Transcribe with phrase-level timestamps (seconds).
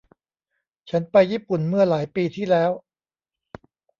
[0.89, 2.71] ฉันไปญี่ปุ่นเมื่อหลายปีที่แล้ว